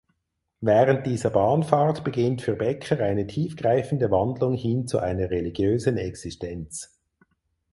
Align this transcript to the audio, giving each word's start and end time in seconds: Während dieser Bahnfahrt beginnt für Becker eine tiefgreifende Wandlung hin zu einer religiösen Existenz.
Während 0.61 1.05
dieser 1.05 1.29
Bahnfahrt 1.29 2.03
beginnt 2.03 2.41
für 2.41 2.55
Becker 2.55 3.01
eine 3.01 3.27
tiefgreifende 3.27 4.09
Wandlung 4.09 4.55
hin 4.55 4.87
zu 4.87 4.97
einer 4.97 5.29
religiösen 5.29 5.97
Existenz. 5.97 6.99